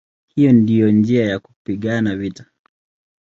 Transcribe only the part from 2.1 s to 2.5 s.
vita".